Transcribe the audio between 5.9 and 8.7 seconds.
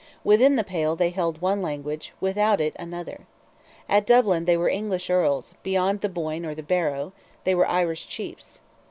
the Boyne or the Barrow, they were Irish chiefs.